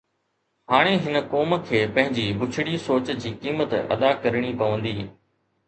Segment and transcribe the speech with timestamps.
[0.71, 4.95] ھاڻي ھن قوم کي پنھنجي ٻچڙي سوچ جي قيمت ادا ڪرڻي پوندي.